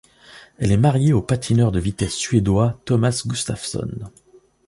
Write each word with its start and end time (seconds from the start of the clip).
Elle 0.57 0.71
est 0.71 0.77
mariée 0.77 1.13
au 1.13 1.21
patineur 1.21 1.71
de 1.71 1.79
vitesse 1.79 2.15
suédois 2.15 2.81
Tomas 2.85 3.21
Gustafson. 3.27 3.87